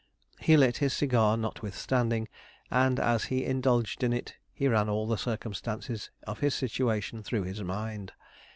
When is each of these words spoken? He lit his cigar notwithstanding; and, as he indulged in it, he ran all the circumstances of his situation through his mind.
He 0.39 0.57
lit 0.57 0.77
his 0.77 0.93
cigar 0.93 1.37
notwithstanding; 1.37 2.27
and, 2.71 2.99
as 2.99 3.25
he 3.25 3.45
indulged 3.45 4.03
in 4.03 4.13
it, 4.13 4.33
he 4.51 4.67
ran 4.67 4.89
all 4.89 5.05
the 5.05 5.15
circumstances 5.15 6.09
of 6.25 6.39
his 6.39 6.55
situation 6.55 7.21
through 7.21 7.43
his 7.43 7.61
mind. 7.61 8.11